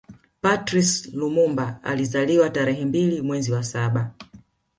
[0.41, 4.11] Patrice Lumumba alizaliwa tarehe mbili mwezi wa saba